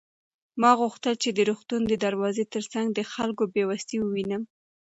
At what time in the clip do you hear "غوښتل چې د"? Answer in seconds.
0.81-1.39